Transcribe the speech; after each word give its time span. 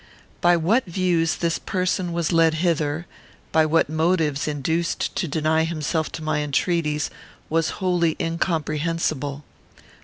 By 0.41 0.57
what 0.57 0.85
views 0.87 1.35
this 1.35 1.59
person 1.59 2.11
was 2.11 2.31
led 2.31 2.55
hither, 2.55 3.05
by 3.51 3.67
what 3.67 3.87
motives 3.87 4.47
induced 4.47 5.15
to 5.15 5.27
deny 5.27 5.63
himself 5.63 6.11
to 6.13 6.23
my 6.23 6.39
entreaties, 6.39 7.11
was 7.51 7.69
wholly 7.77 8.17
incomprehensible. 8.19 9.43